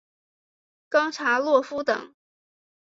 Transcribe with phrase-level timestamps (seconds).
[0.89, 2.15] 冈察洛夫等。